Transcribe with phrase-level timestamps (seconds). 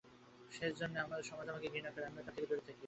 [0.51, 0.99] সেজন্যে
[1.29, 2.79] সমাজ আমাকে ঘৃণা করে, আমিও তার থেকে দূরে থাকি।